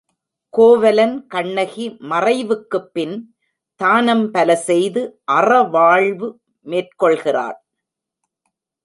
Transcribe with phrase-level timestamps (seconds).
[0.53, 3.15] கோவலன் கண்ணகி மறைவுக்குப்பின்
[3.81, 5.01] தானம் பல செய்து
[5.31, 6.29] அறவாழ்வு
[6.65, 7.57] மேற்கொள்கிறான்.